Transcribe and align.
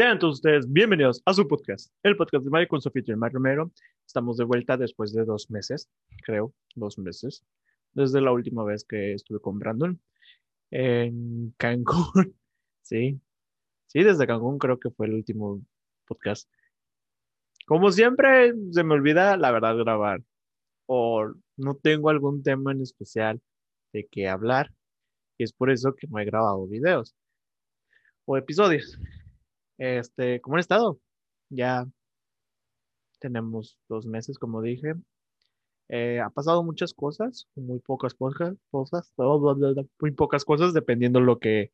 Sean 0.00 0.18
todos 0.18 0.36
ustedes 0.36 0.72
bienvenidos 0.72 1.20
a 1.26 1.34
su 1.34 1.46
podcast, 1.46 1.92
el 2.02 2.16
podcast 2.16 2.42
de 2.42 2.50
Mario 2.50 2.68
con 2.68 2.80
Sofía 2.80 3.02
y 3.06 3.16
Mario 3.16 3.34
Romero. 3.34 3.70
Estamos 4.06 4.38
de 4.38 4.44
vuelta 4.44 4.78
después 4.78 5.12
de 5.12 5.26
dos 5.26 5.50
meses, 5.50 5.90
creo, 6.24 6.54
dos 6.74 6.96
meses, 6.96 7.44
desde 7.92 8.22
la 8.22 8.32
última 8.32 8.64
vez 8.64 8.82
que 8.82 9.12
estuve 9.12 9.40
con 9.40 9.58
Brandon 9.58 10.00
en 10.70 11.54
Cancún. 11.58 12.34
Sí, 12.80 13.20
sí, 13.88 14.02
desde 14.02 14.26
Cancún 14.26 14.58
creo 14.58 14.80
que 14.80 14.88
fue 14.88 15.06
el 15.06 15.12
último 15.12 15.60
podcast. 16.06 16.48
Como 17.66 17.92
siempre, 17.92 18.54
se 18.70 18.82
me 18.82 18.94
olvida 18.94 19.36
la 19.36 19.50
verdad 19.50 19.76
grabar 19.76 20.22
o 20.86 21.30
no 21.58 21.74
tengo 21.74 22.08
algún 22.08 22.42
tema 22.42 22.72
en 22.72 22.80
especial 22.80 23.42
de 23.92 24.08
qué 24.10 24.28
hablar 24.28 24.72
y 25.36 25.44
es 25.44 25.52
por 25.52 25.70
eso 25.70 25.94
que 25.94 26.06
no 26.06 26.18
he 26.18 26.24
grabado 26.24 26.66
videos 26.66 27.14
o 28.24 28.38
episodios. 28.38 28.98
Este, 29.80 30.42
¿cómo 30.42 30.56
han 30.56 30.60
estado? 30.60 31.00
Ya 31.48 31.86
tenemos 33.18 33.78
dos 33.88 34.04
meses, 34.04 34.38
como 34.38 34.60
dije. 34.60 34.92
Eh, 35.88 36.20
ha 36.20 36.28
pasado 36.28 36.62
muchas 36.62 36.92
cosas, 36.92 37.48
muy 37.54 37.80
pocas 37.80 38.12
cosas, 38.12 38.58
cosas, 38.70 39.10
muy 39.16 40.10
pocas 40.10 40.44
cosas, 40.44 40.74
dependiendo 40.74 41.20
lo 41.20 41.38
que, 41.38 41.72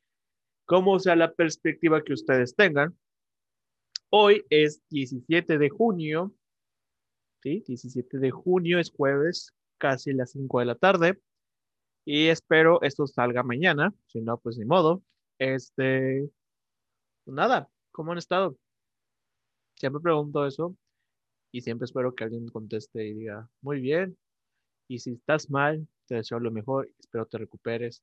cómo 0.66 1.01
sea 1.01 1.16
la 1.16 1.32
perspectiva 1.34 2.05
que 2.05 2.12
ustedes 2.12 2.55
tengan. 2.55 2.96
Hoy 4.10 4.45
es 4.51 4.80
17 4.91 5.59
de 5.59 5.68
junio, 5.68 6.32
¿sí? 7.43 7.65
17 7.66 8.18
de 8.18 8.30
junio 8.30 8.79
es 8.79 8.93
jueves, 8.93 9.52
casi 9.79 10.13
las 10.13 10.30
5 10.30 10.60
de 10.60 10.65
la 10.65 10.76
tarde. 10.76 11.20
Y 12.04 12.29
espero 12.29 12.80
esto 12.82 13.09
salga 13.09 13.43
mañana, 13.43 13.93
si 14.07 14.20
no, 14.20 14.38
pues 14.38 14.59
ni 14.59 14.65
modo. 14.65 15.02
Este, 15.38 16.30
pues 17.24 17.35
nada, 17.35 17.68
¿Cómo 17.96 18.12
han 18.12 18.18
estado? 18.18 18.58
Siempre 19.76 20.02
pregunto 20.02 20.46
eso 20.46 20.76
y 21.50 21.62
siempre 21.62 21.86
espero 21.86 22.14
que 22.14 22.24
alguien 22.24 22.46
conteste 22.46 23.06
y 23.06 23.14
diga, 23.14 23.48
muy 23.62 23.80
bien. 23.80 24.18
Y 24.86 24.98
si 24.98 25.12
estás 25.12 25.48
mal, 25.48 25.88
te 26.04 26.16
deseo 26.16 26.38
lo 26.38 26.50
mejor, 26.50 26.90
espero 26.98 27.24
te 27.24 27.38
recuperes. 27.38 28.02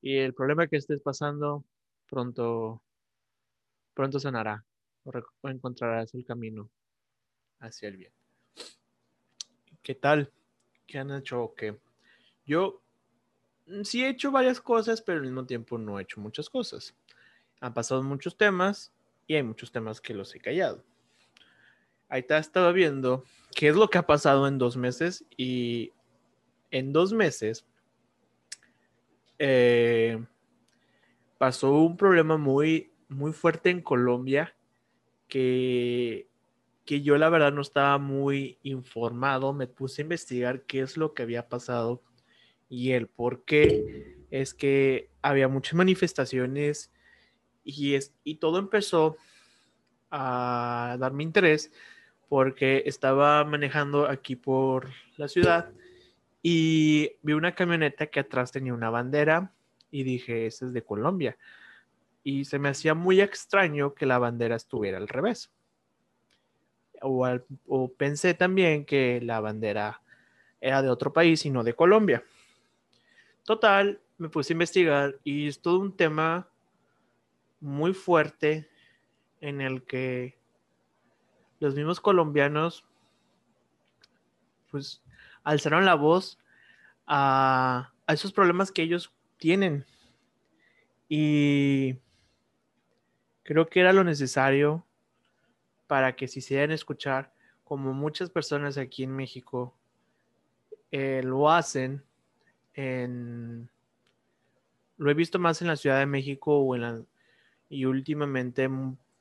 Y 0.00 0.18
el 0.18 0.34
problema 0.34 0.68
que 0.68 0.76
estés 0.76 1.00
pasando, 1.00 1.64
pronto, 2.06 2.80
pronto 3.92 4.20
sanará 4.20 4.64
o, 5.02 5.10
encontrarás 5.48 6.14
el 6.14 6.24
camino 6.24 6.70
hacia 7.58 7.88
el 7.88 7.96
bien. 7.96 8.12
¿Qué 9.82 9.96
tal? 9.96 10.30
¿Qué 10.86 10.98
han 10.98 11.10
hecho 11.10 11.54
qué? 11.56 11.76
Yo 12.46 12.80
mm, 13.66 13.82
sí 13.82 14.04
he 14.04 14.10
hecho 14.10 14.30
varias 14.30 14.60
cosas, 14.60 15.02
pero 15.02 15.18
al 15.18 15.24
mismo 15.24 15.44
tiempo 15.44 15.76
no 15.76 15.98
he 15.98 16.04
hecho 16.04 16.20
muchas 16.20 16.48
cosas. 16.48 16.94
Han 17.60 17.74
pasado 17.74 18.00
muchos 18.04 18.36
temas, 18.36 18.93
y 19.26 19.34
hay 19.34 19.42
muchos 19.42 19.72
temas 19.72 20.00
que 20.00 20.14
los 20.14 20.34
he 20.34 20.40
callado. 20.40 20.84
Ahí 22.08 22.22
te 22.22 22.36
estaba 22.36 22.72
viendo 22.72 23.24
qué 23.54 23.68
es 23.68 23.76
lo 23.76 23.88
que 23.88 23.98
ha 23.98 24.06
pasado 24.06 24.46
en 24.46 24.58
dos 24.58 24.76
meses 24.76 25.24
y 25.36 25.92
en 26.70 26.92
dos 26.92 27.12
meses 27.12 27.66
eh, 29.38 30.24
pasó 31.38 31.72
un 31.72 31.96
problema 31.96 32.36
muy, 32.36 32.92
muy 33.08 33.32
fuerte 33.32 33.70
en 33.70 33.80
Colombia 33.80 34.54
que, 35.28 36.28
que 36.84 37.02
yo 37.02 37.16
la 37.16 37.28
verdad 37.28 37.52
no 37.52 37.62
estaba 37.62 37.98
muy 37.98 38.58
informado. 38.62 39.52
Me 39.52 39.66
puse 39.66 40.02
a 40.02 40.04
investigar 40.04 40.62
qué 40.62 40.80
es 40.80 40.96
lo 40.96 41.14
que 41.14 41.22
había 41.22 41.48
pasado 41.48 42.02
y 42.68 42.92
el 42.92 43.08
por 43.08 43.44
qué 43.44 44.16
es 44.30 44.54
que 44.54 45.10
había 45.22 45.48
muchas 45.48 45.74
manifestaciones 45.74 46.92
y, 47.64 48.34
todo 48.36 48.58
empezó 48.58 49.16
a 50.10 50.96
darme 50.98 51.22
interés 51.22 51.72
porque 52.28 52.82
estaba 52.86 53.44
manejando 53.44 54.06
aquí 54.08 54.36
por 54.36 54.90
la 55.16 55.28
ciudad 55.28 55.70
y 56.42 57.12
vi 57.22 57.32
una 57.32 57.54
camioneta 57.54 58.06
que 58.06 58.20
atrás 58.20 58.52
tenía 58.52 58.74
una 58.74 58.90
bandera 58.90 59.52
y 59.90 60.02
dije, 60.02 60.46
esa 60.46 60.66
es 60.66 60.72
de 60.72 60.82
Colombia. 60.82 61.38
Y 62.22 62.44
se 62.44 62.58
me 62.58 62.68
hacía 62.68 62.94
muy 62.94 63.20
extraño 63.20 63.94
que 63.94 64.06
la 64.06 64.18
bandera 64.18 64.56
estuviera 64.56 64.98
al 64.98 65.08
revés. 65.08 65.50
O, 67.00 67.26
o 67.66 67.92
pensé 67.92 68.34
también 68.34 68.84
que 68.84 69.20
la 69.22 69.40
bandera 69.40 70.02
era 70.60 70.82
de 70.82 70.88
otro 70.88 71.12
país 71.12 71.44
y 71.44 71.50
no 71.50 71.62
de 71.62 71.74
Colombia. 71.74 72.24
Total, 73.44 74.00
me 74.16 74.30
puse 74.30 74.52
a 74.52 74.54
investigar 74.54 75.18
y 75.22 75.48
es 75.48 75.60
todo 75.60 75.78
un 75.78 75.94
tema 75.94 76.48
muy 77.64 77.94
fuerte 77.94 78.68
en 79.40 79.62
el 79.62 79.84
que 79.84 80.38
los 81.60 81.74
mismos 81.74 81.98
colombianos 81.98 82.84
pues 84.70 85.02
alzaron 85.44 85.86
la 85.86 85.94
voz 85.94 86.38
a, 87.06 87.90
esos 88.06 88.32
problemas 88.32 88.70
que 88.70 88.82
ellos 88.82 89.14
tienen. 89.38 89.86
Y 91.08 91.96
creo 93.44 93.66
que 93.66 93.80
era 93.80 93.94
lo 93.94 94.04
necesario 94.04 94.84
para 95.86 96.16
que 96.16 96.28
se 96.28 96.40
hicieran 96.40 96.70
escuchar, 96.70 97.32
como 97.64 97.94
muchas 97.94 98.28
personas 98.28 98.76
aquí 98.76 99.04
en 99.04 99.16
México 99.16 99.74
eh, 100.90 101.22
lo 101.24 101.50
hacen. 101.50 102.04
En, 102.74 103.70
lo 104.98 105.10
he 105.10 105.14
visto 105.14 105.38
más 105.38 105.62
en 105.62 105.68
la 105.68 105.76
Ciudad 105.76 105.98
de 105.98 106.06
México 106.06 106.58
o 106.58 106.74
en 106.74 106.80
la, 106.82 107.02
y 107.68 107.84
últimamente 107.84 108.68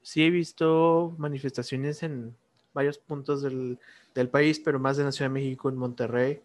sí 0.01 0.23
he 0.23 0.29
visto 0.29 1.15
manifestaciones 1.17 2.03
en 2.03 2.35
varios 2.73 2.97
puntos 2.97 3.41
del, 3.41 3.79
país, 4.31 4.59
pero 4.59 4.79
más 4.79 4.99
en 4.99 5.05
la 5.05 5.11
Ciudad 5.11 5.29
de 5.29 5.33
México, 5.33 5.69
en 5.69 5.77
Monterrey 5.77 6.41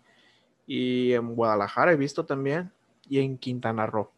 y 0.67 1.13
en 1.13 1.35
Guadalajara 1.35 1.93
he 1.93 1.97
visto 1.97 2.25
también 2.25 2.73
y 3.09 3.19
en 3.19 3.39
Quintana 3.39 3.87
Roo. 3.87 4.11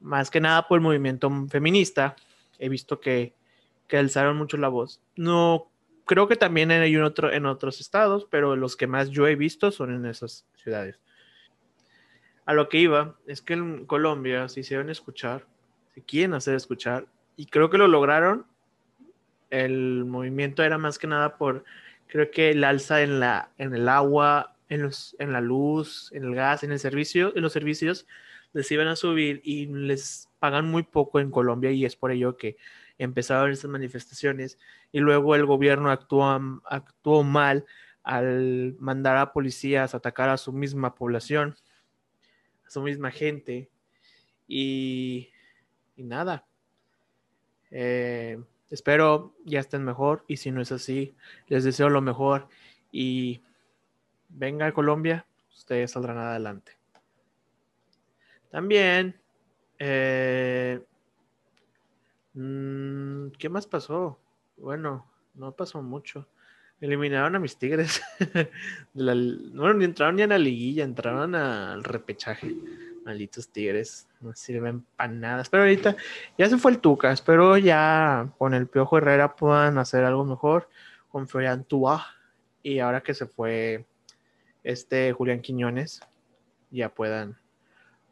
Más 0.00 0.30
que 0.30 0.40
nada 0.40 0.66
por 0.68 0.78
el 0.78 0.82
movimiento 0.82 1.30
feminista, 1.48 2.16
he 2.58 2.68
visto 2.68 3.00
que, 3.00 3.34
que 3.88 3.98
alzaron 3.98 4.36
mucho 4.36 4.56
la 4.56 4.68
voz. 4.68 5.00
No 5.16 5.70
creo 6.04 6.28
que 6.28 6.36
también 6.36 6.70
hay 6.70 6.96
un 6.96 7.02
otro 7.02 7.32
en 7.32 7.46
otros 7.46 7.80
estados, 7.80 8.26
pero 8.30 8.56
los 8.56 8.76
que 8.76 8.86
más 8.86 9.10
yo 9.10 9.26
he 9.26 9.36
visto 9.36 9.70
son 9.70 9.94
en 9.94 10.06
esas 10.06 10.46
ciudades. 10.56 10.98
A 12.46 12.54
lo 12.54 12.68
que 12.68 12.78
iba 12.78 13.16
es 13.26 13.42
que 13.42 13.54
en 13.54 13.84
Colombia 13.86 14.48
se 14.48 14.60
hicieron 14.60 14.88
escuchar 14.88 15.46
quieren 16.06 16.34
hacer 16.34 16.54
escuchar. 16.54 17.06
Y 17.36 17.46
creo 17.46 17.70
que 17.70 17.78
lo 17.78 17.88
lograron. 17.88 18.46
El 19.50 20.04
movimiento 20.04 20.62
era 20.62 20.78
más 20.78 20.98
que 20.98 21.06
nada 21.06 21.36
por, 21.36 21.64
creo 22.06 22.30
que 22.30 22.50
el 22.50 22.64
alza 22.64 23.02
en, 23.02 23.20
la, 23.20 23.50
en 23.58 23.74
el 23.74 23.88
agua, 23.88 24.56
en, 24.68 24.82
los, 24.82 25.16
en 25.18 25.32
la 25.32 25.40
luz, 25.40 26.10
en 26.12 26.24
el 26.24 26.34
gas, 26.34 26.64
en 26.64 26.72
el 26.72 26.78
servicio, 26.78 27.34
en 27.34 27.42
los 27.42 27.52
servicios, 27.52 28.06
les 28.52 28.70
iban 28.70 28.88
a 28.88 28.96
subir 28.96 29.40
y 29.44 29.66
les 29.66 30.28
pagan 30.38 30.66
muy 30.70 30.82
poco 30.82 31.20
en 31.20 31.30
Colombia 31.30 31.70
y 31.70 31.84
es 31.84 31.96
por 31.96 32.10
ello 32.10 32.36
que 32.36 32.56
empezaron 32.98 33.50
estas 33.50 33.70
manifestaciones. 33.70 34.58
Y 34.92 35.00
luego 35.00 35.34
el 35.34 35.46
gobierno 35.46 35.90
actuó, 35.90 36.24
actuó 36.64 37.22
mal 37.22 37.64
al 38.02 38.74
mandar 38.78 39.16
a 39.16 39.32
policías 39.32 39.94
a 39.94 39.98
atacar 39.98 40.28
a 40.30 40.38
su 40.38 40.52
misma 40.52 40.94
población, 40.94 41.56
a 42.66 42.70
su 42.70 42.82
misma 42.82 43.10
gente. 43.10 43.70
Y 44.46 45.30
y 45.98 46.04
nada. 46.04 46.46
Eh, 47.70 48.40
espero 48.70 49.34
ya 49.44 49.60
estén 49.60 49.84
mejor 49.84 50.24
y 50.26 50.38
si 50.38 50.50
no 50.50 50.62
es 50.62 50.72
así, 50.72 51.14
les 51.48 51.64
deseo 51.64 51.90
lo 51.90 52.00
mejor 52.00 52.48
y 52.90 53.42
venga 54.30 54.66
a 54.66 54.72
Colombia, 54.72 55.26
ustedes 55.50 55.90
saldrán 55.90 56.18
adelante. 56.18 56.72
También, 58.50 59.20
eh, 59.78 60.80
mm, 62.32 63.28
¿qué 63.38 63.48
más 63.50 63.66
pasó? 63.66 64.18
Bueno, 64.56 65.06
no 65.34 65.52
pasó 65.52 65.82
mucho. 65.82 66.28
Eliminaron 66.80 67.34
a 67.34 67.40
mis 67.40 67.58
Tigres. 67.58 68.00
bueno, 68.94 69.74
ni 69.74 69.84
entraron 69.84 70.16
ni 70.16 70.22
a 70.22 70.28
la 70.28 70.38
liguilla, 70.38 70.84
entraron 70.84 71.34
al 71.34 71.82
repechaje. 71.82 72.54
Malditos 73.08 73.48
tigres, 73.48 74.06
no 74.20 74.34
sirven 74.34 74.84
para 74.94 75.10
nada. 75.10 75.42
Pero 75.50 75.62
ahorita 75.62 75.96
ya 76.36 76.46
se 76.46 76.58
fue 76.58 76.72
el 76.72 76.78
Tuca. 76.78 77.10
Espero 77.10 77.56
ya 77.56 78.28
con 78.36 78.52
el 78.52 78.66
Piojo 78.66 78.98
Herrera 78.98 79.34
puedan 79.34 79.78
hacer 79.78 80.04
algo 80.04 80.26
mejor. 80.26 80.68
Con 81.10 81.26
Florian 81.26 81.64
Tua. 81.64 82.06
Y 82.62 82.80
ahora 82.80 83.00
que 83.00 83.14
se 83.14 83.24
fue 83.24 83.86
este 84.62 85.10
Julián 85.12 85.40
Quiñones, 85.40 86.02
ya 86.70 86.90
puedan 86.90 87.38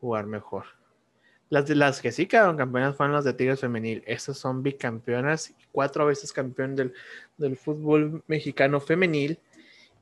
jugar 0.00 0.24
mejor. 0.24 0.64
Las 1.50 1.66
de 1.66 1.74
las 1.74 2.00
que 2.00 2.10
sí 2.10 2.24
quedaron 2.24 2.56
campeonas 2.56 2.96
fueron 2.96 3.14
las 3.14 3.24
de 3.24 3.34
Tigres 3.34 3.60
Femenil. 3.60 4.02
Estas 4.06 4.38
son 4.38 4.62
bicampeonas, 4.62 5.52
cuatro 5.72 6.06
veces 6.06 6.32
campeón 6.32 6.74
del, 6.74 6.94
del 7.36 7.58
fútbol 7.58 8.24
mexicano 8.28 8.80
femenil. 8.80 9.38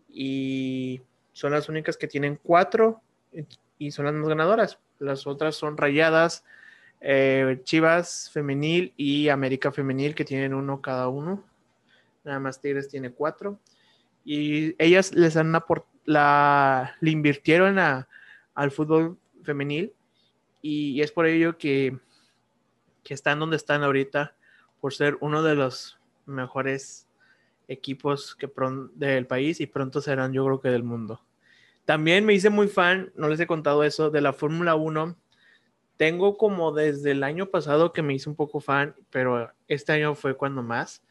Y 0.09 1.03
son 1.33 1.51
las 1.51 1.69
únicas 1.69 1.97
que 1.97 2.07
tienen 2.07 2.39
cuatro 2.41 3.03
y 3.79 3.91
son 3.91 4.07
las 4.07 4.15
más 4.15 4.29
ganadoras. 4.29 4.79
Las 4.99 5.27
otras 5.27 5.57
son 5.57 5.77
Rayadas, 5.77 6.45
eh, 7.01 7.61
Chivas 7.65 8.31
femenil 8.33 8.93
y 8.97 9.29
América 9.29 9.73
femenil 9.73 10.15
que 10.15 10.25
tienen 10.25 10.55
uno 10.55 10.81
cada 10.81 11.09
uno. 11.09 11.45
Nada 12.25 12.41
más 12.41 12.61
Tigres 12.61 12.89
tiene 12.89 13.11
cuatro. 13.11 13.59
Y 14.25 14.75
ellas 14.83 15.13
les 15.13 15.37
han 15.37 15.53
la, 16.07 16.97
le 17.01 17.11
invirtieron 17.11 17.79
al 17.79 18.71
fútbol 18.71 19.19
femenil 19.43 19.93
y, 20.63 21.03
es 21.03 21.13
por 21.13 21.27
ello 21.27 21.59
que, 21.59 21.99
que 23.03 23.13
están 23.13 23.39
donde 23.39 23.57
están 23.57 23.83
ahorita, 23.83 24.35
por 24.81 24.95
ser 24.95 25.19
uno 25.21 25.43
de 25.43 25.55
los 25.55 25.99
mejores 26.25 27.07
equipos 27.69 28.35
que 28.35 28.51
del 28.95 29.27
país 29.27 29.61
y 29.61 29.67
pronto 29.67 30.01
serán 30.01 30.33
yo 30.33 30.45
creo 30.47 30.61
que 30.61 30.71
del 30.71 30.85
mundo. 30.85 31.21
También 31.85 32.25
me 32.25 32.33
hice 32.33 32.49
muy 32.51 32.69
fan, 32.69 33.13
no 33.15 33.29
les 33.29 33.39
he 33.41 33.47
contado 33.47 33.85
eso, 33.85 34.11
de 34.11 34.23
la 34.23 34.33
Fórmula 34.33 34.75
1. 34.75 35.17
Tengo 35.97 36.39
como 36.39 36.73
desde 36.73 37.11
el 37.11 37.23
año 37.23 37.47
pasado 37.47 37.93
que 37.93 38.03
me 38.03 38.15
hice 38.15 38.29
un 38.29 38.37
poco 38.37 38.61
fan, 38.61 38.95
pero 39.11 39.53
este 39.69 39.93
año 39.93 40.15
fue 40.15 40.37
cuando 40.37 40.63
más. 40.63 41.03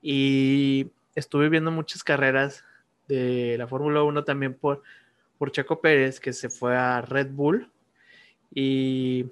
Y 0.00 0.90
estuve 1.14 1.48
viendo 1.48 1.70
muchas 1.70 2.02
carreras 2.02 2.64
de 3.08 3.56
la 3.58 3.66
Fórmula 3.66 4.02
1 4.02 4.24
también 4.24 4.54
por, 4.54 4.82
por 5.38 5.52
Checo 5.52 5.80
Pérez, 5.80 6.18
que 6.18 6.32
se 6.32 6.48
fue 6.48 6.76
a 6.76 7.02
Red 7.02 7.28
Bull. 7.32 7.70
Y, 8.50 9.26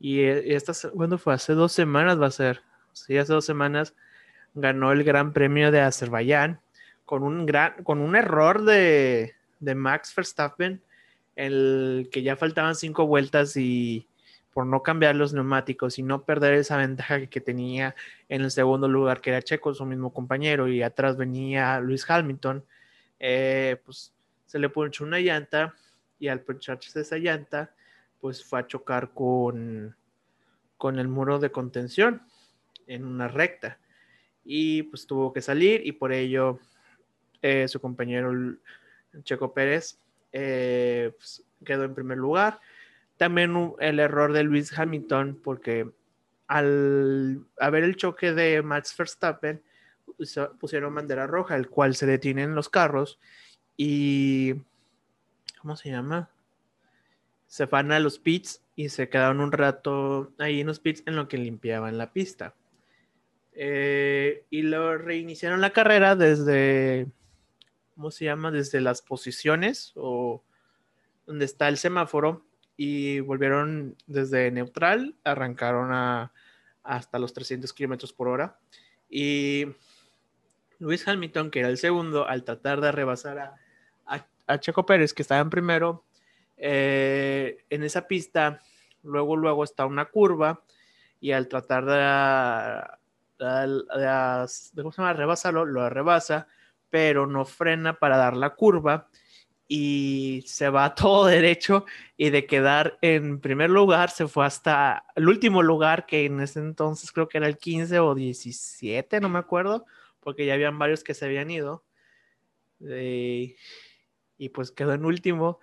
y 0.00 0.22
esta, 0.22 0.72
¿cuándo 0.90 1.18
fue? 1.18 1.34
Hace 1.34 1.52
dos 1.54 1.72
semanas 1.72 2.20
va 2.20 2.26
a 2.26 2.32
ser. 2.32 2.62
Sí, 2.92 3.16
hace 3.16 3.32
dos 3.32 3.44
semanas 3.44 3.94
ganó 4.54 4.92
el 4.92 5.04
Gran 5.04 5.32
Premio 5.32 5.70
de 5.70 5.80
Azerbaiyán 5.80 6.63
con 7.04 7.22
un, 7.22 7.46
gran, 7.46 7.82
con 7.84 8.00
un 8.00 8.16
error 8.16 8.64
de, 8.64 9.34
de 9.60 9.74
Max 9.74 10.14
Verstappen, 10.14 10.82
el 11.36 12.08
que 12.12 12.22
ya 12.22 12.36
faltaban 12.36 12.74
cinco 12.74 13.06
vueltas 13.06 13.56
y 13.56 14.06
por 14.52 14.66
no 14.66 14.82
cambiar 14.82 15.16
los 15.16 15.34
neumáticos 15.34 15.98
y 15.98 16.02
no 16.02 16.24
perder 16.24 16.54
esa 16.54 16.76
ventaja 16.76 17.26
que 17.26 17.40
tenía 17.40 17.96
en 18.28 18.42
el 18.42 18.52
segundo 18.52 18.86
lugar, 18.86 19.20
que 19.20 19.30
era 19.30 19.42
Checo, 19.42 19.74
su 19.74 19.84
mismo 19.84 20.12
compañero, 20.12 20.68
y 20.68 20.80
atrás 20.80 21.16
venía 21.16 21.80
Luis 21.80 22.08
Hamilton, 22.08 22.64
eh, 23.18 23.80
pues 23.84 24.14
se 24.46 24.60
le 24.60 24.68
puso 24.68 25.02
una 25.02 25.18
llanta 25.18 25.74
y 26.20 26.28
al 26.28 26.40
poncharse 26.40 27.00
esa 27.00 27.18
llanta, 27.18 27.74
pues 28.20 28.44
fue 28.44 28.60
a 28.60 28.66
chocar 28.66 29.10
con, 29.12 29.96
con 30.76 31.00
el 31.00 31.08
muro 31.08 31.40
de 31.40 31.50
contención 31.50 32.22
en 32.86 33.04
una 33.04 33.26
recta. 33.26 33.78
Y 34.44 34.84
pues 34.84 35.06
tuvo 35.06 35.32
que 35.32 35.42
salir 35.42 35.84
y 35.84 35.92
por 35.92 36.12
ello 36.12 36.60
eh, 37.44 37.68
su 37.68 37.80
compañero 37.80 38.32
Checo 39.22 39.52
Pérez 39.52 39.98
eh, 40.32 41.12
pues, 41.16 41.44
quedó 41.64 41.84
en 41.84 41.94
primer 41.94 42.18
lugar 42.18 42.60
también 43.16 43.74
el 43.78 44.00
error 44.00 44.32
de 44.32 44.42
Luis 44.42 44.76
Hamilton, 44.76 45.40
porque 45.42 45.88
al 46.46 47.44
haber 47.58 47.84
el 47.84 47.96
choque 47.96 48.32
de 48.32 48.62
Max 48.62 48.94
Verstappen, 48.96 49.62
pusieron 50.58 50.94
bandera 50.94 51.26
roja, 51.26 51.56
el 51.56 51.68
cual 51.68 51.94
se 51.94 52.06
detienen 52.06 52.54
los 52.54 52.68
carros 52.68 53.18
y. 53.76 54.54
¿Cómo 55.60 55.76
se 55.76 55.90
llama? 55.90 56.30
Se 57.46 57.66
van 57.66 57.92
a 57.92 58.00
los 58.00 58.18
pits 58.18 58.62
y 58.76 58.88
se 58.88 59.08
quedaron 59.08 59.40
un 59.40 59.52
rato 59.52 60.32
ahí 60.38 60.60
en 60.60 60.66
los 60.66 60.80
pits 60.80 61.02
en 61.06 61.16
lo 61.16 61.28
que 61.28 61.38
limpiaban 61.38 61.96
la 61.96 62.12
pista. 62.12 62.54
Eh, 63.52 64.44
y 64.50 64.62
lo 64.62 64.98
reiniciaron 64.98 65.60
la 65.60 65.70
carrera 65.70 66.16
desde. 66.16 67.06
¿Cómo 67.94 68.10
se 68.10 68.24
llama? 68.24 68.50
Desde 68.50 68.80
las 68.80 69.02
posiciones 69.02 69.92
o 69.94 70.42
donde 71.26 71.44
está 71.44 71.68
el 71.68 71.78
semáforo 71.78 72.44
y 72.76 73.20
volvieron 73.20 73.96
desde 74.06 74.50
neutral, 74.50 75.16
arrancaron 75.24 75.92
a, 75.92 76.32
hasta 76.82 77.18
los 77.18 77.32
300 77.32 77.72
kilómetros 77.72 78.12
por 78.12 78.28
hora. 78.28 78.58
Y 79.08 79.66
Luis 80.78 81.06
Hamilton, 81.06 81.50
que 81.50 81.60
era 81.60 81.68
el 81.68 81.78
segundo, 81.78 82.26
al 82.26 82.44
tratar 82.44 82.80
de 82.80 82.92
rebasar 82.92 83.38
a, 83.38 83.54
a, 84.46 84.60
Checo 84.60 84.84
Pérez, 84.84 85.14
que 85.14 85.22
estaba 85.22 85.40
en 85.40 85.50
primero, 85.50 86.04
eh, 86.56 87.64
en 87.70 87.82
esa 87.84 88.06
pista, 88.06 88.60
luego, 89.02 89.36
luego 89.36 89.64
está 89.64 89.86
una 89.86 90.06
curva 90.06 90.62
y 91.20 91.32
al 91.32 91.48
tratar 91.48 91.84
de, 91.86 93.44
de, 93.44 94.82
¿cómo 94.82 94.92
se 94.92 95.00
llama? 95.00 95.12
rebasarlo, 95.12 95.64
lo 95.64 95.88
rebasa, 95.88 96.48
pero 96.94 97.26
no 97.26 97.44
frena 97.44 97.98
para 97.98 98.16
dar 98.16 98.36
la 98.36 98.50
curva 98.50 99.08
y 99.66 100.44
se 100.46 100.68
va 100.68 100.94
todo 100.94 101.24
derecho 101.26 101.86
y 102.16 102.30
de 102.30 102.46
quedar 102.46 102.98
en 103.02 103.40
primer 103.40 103.68
lugar 103.68 104.10
se 104.10 104.28
fue 104.28 104.46
hasta 104.46 105.04
el 105.16 105.28
último 105.28 105.60
lugar 105.60 106.06
que 106.06 106.26
en 106.26 106.38
ese 106.38 106.60
entonces 106.60 107.10
creo 107.10 107.28
que 107.28 107.38
era 107.38 107.48
el 107.48 107.58
15 107.58 107.98
o 107.98 108.14
17, 108.14 109.20
no 109.20 109.28
me 109.28 109.40
acuerdo, 109.40 109.86
porque 110.20 110.46
ya 110.46 110.54
habían 110.54 110.78
varios 110.78 111.02
que 111.02 111.14
se 111.14 111.24
habían 111.24 111.50
ido. 111.50 111.84
Eh, 112.80 113.56
y 114.38 114.48
pues 114.50 114.70
quedó 114.70 114.92
en 114.94 115.04
último 115.04 115.58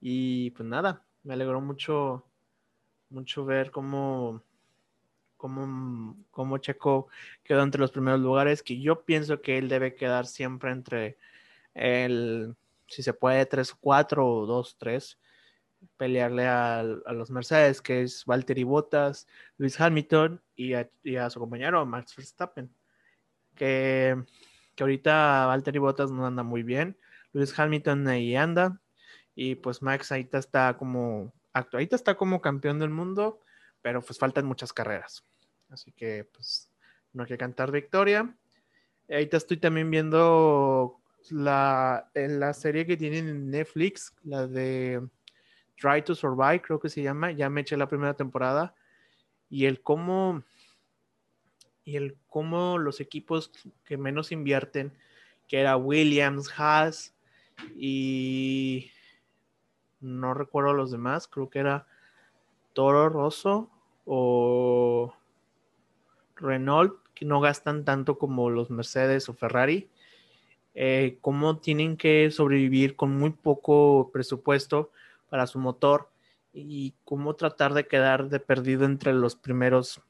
y 0.00 0.50
pues 0.50 0.68
nada, 0.68 1.06
me 1.22 1.34
alegró 1.34 1.60
mucho 1.60 2.26
mucho 3.08 3.44
ver 3.44 3.70
cómo 3.70 4.42
cómo, 5.36 6.16
cómo 6.30 6.58
Checo 6.58 7.08
quedó 7.44 7.62
entre 7.62 7.80
los 7.80 7.92
primeros 7.92 8.20
lugares, 8.20 8.62
que 8.62 8.80
yo 8.80 9.04
pienso 9.04 9.40
que 9.40 9.58
él 9.58 9.68
debe 9.68 9.94
quedar 9.94 10.26
siempre 10.26 10.70
entre 10.70 11.18
el 11.74 12.56
si 12.88 13.02
se 13.02 13.12
puede, 13.12 13.48
3-4 13.48 14.18
o 14.18 14.46
2-3, 14.46 15.18
pelearle 15.96 16.46
a, 16.46 16.82
los 16.82 17.30
Mercedes, 17.30 17.82
que 17.82 18.02
es 18.02 18.24
Valtteri 18.24 18.64
Bottas, 18.64 19.26
Luis 19.58 19.80
Hamilton 19.80 20.42
y 20.54 20.74
a, 20.74 21.30
su 21.30 21.40
compañero 21.40 21.84
Max 21.86 22.14
Verstappen. 22.16 22.70
Que, 23.54 24.22
que 24.74 24.82
ahorita 24.82 25.46
Valtteri 25.46 25.78
Bottas 25.78 26.10
no 26.10 26.26
anda 26.26 26.42
muy 26.42 26.62
bien, 26.62 26.98
Luis 27.32 27.58
Hamilton 27.58 28.06
ahí 28.08 28.36
anda, 28.36 28.80
y 29.34 29.54
pues 29.56 29.82
Max 29.82 30.12
ahorita 30.12 30.38
está 30.38 30.76
como, 30.76 31.32
ahorita 31.52 31.96
está 31.96 32.16
como 32.16 32.40
campeón 32.40 32.78
del 32.78 32.90
mundo, 32.90 33.40
pero 33.86 34.02
pues 34.02 34.18
faltan 34.18 34.46
muchas 34.46 34.72
carreras. 34.72 35.24
Así 35.68 35.92
que 35.92 36.24
pues 36.24 36.68
no 37.12 37.22
hay 37.22 37.28
que 37.28 37.38
cantar 37.38 37.70
victoria. 37.70 38.36
Ahorita 39.08 39.36
estoy 39.36 39.58
también 39.58 39.92
viendo 39.92 41.00
la, 41.30 42.10
en 42.14 42.40
la 42.40 42.52
serie 42.52 42.84
que 42.84 42.96
tienen 42.96 43.28
en 43.28 43.48
Netflix, 43.48 44.12
la 44.24 44.48
de 44.48 45.06
Try 45.80 46.02
to 46.02 46.16
Survive, 46.16 46.62
creo 46.62 46.80
que 46.80 46.88
se 46.88 47.00
llama, 47.00 47.30
ya 47.30 47.48
me 47.48 47.60
eché 47.60 47.76
la 47.76 47.86
primera 47.86 48.14
temporada, 48.14 48.74
y 49.48 49.66
el 49.66 49.80
cómo, 49.80 50.42
y 51.84 51.94
el 51.94 52.16
cómo 52.26 52.78
los 52.78 52.98
equipos 52.98 53.52
que 53.84 53.96
menos 53.96 54.32
invierten, 54.32 54.98
que 55.46 55.60
era 55.60 55.76
Williams, 55.76 56.52
Haas, 56.58 57.14
y 57.76 58.90
no 60.00 60.34
recuerdo 60.34 60.72
los 60.72 60.90
demás, 60.90 61.28
creo 61.28 61.48
que 61.48 61.60
era 61.60 61.86
Toro 62.72 63.08
Rosso 63.08 63.70
o 64.06 65.12
Renault, 66.36 66.94
que 67.14 67.26
no 67.26 67.40
gastan 67.40 67.84
tanto 67.84 68.18
como 68.18 68.48
los 68.48 68.70
Mercedes 68.70 69.28
o 69.28 69.34
Ferrari 69.34 69.90
eh, 70.78 71.16
cómo 71.22 71.56
tienen 71.56 71.96
que 71.96 72.30
sobrevivir 72.30 72.96
con 72.96 73.16
muy 73.16 73.30
poco 73.30 74.10
presupuesto 74.12 74.90
para 75.30 75.46
su 75.46 75.58
motor 75.58 76.10
y 76.52 76.92
cómo 77.02 77.34
tratar 77.34 77.72
de 77.72 77.86
quedar 77.86 78.28
de 78.28 78.40
perdido 78.40 78.84
entre 78.84 79.14
los 79.14 79.36
primeros 79.36 80.02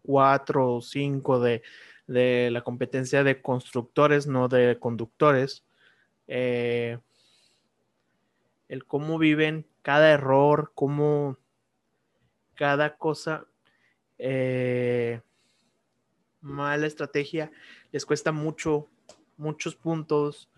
cuatro 0.00 0.76
o 0.76 0.80
cinco 0.80 1.40
de, 1.40 1.62
la 2.06 2.62
competencia 2.62 3.22
de 3.22 3.42
constructores, 3.42 4.26
no 4.26 4.48
de 4.48 4.78
conductores. 4.80 5.62
Eh, 6.26 6.98
el 8.68 8.86
cómo 8.86 9.18
viven 9.18 9.66
cada 9.82 10.10
error, 10.10 10.72
cómo 10.74 11.36
cada 12.56 12.96
cosa, 12.96 13.46
eh, 14.18 15.20
mala 16.40 16.86
estrategia, 16.86 17.52
les 17.92 18.04
cuesta 18.04 18.32
mucho 18.32 18.88
muchos 19.36 19.74
puntos, 19.74 20.48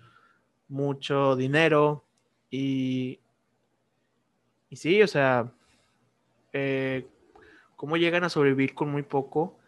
mucho 0.68 1.36
dinero 1.36 2.04
y, 2.50 3.20
y 4.70 4.76
sí, 4.76 5.02
o 5.02 5.06
sea, 5.06 5.52
eh, 6.52 7.06
cómo 7.76 7.96
llegan 7.96 8.24
a 8.24 8.28
sobrevivir 8.28 8.74
con 8.74 8.90
muy 8.90 9.02
poco 9.02 9.58